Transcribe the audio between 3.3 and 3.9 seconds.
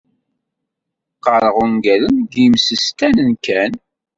kan.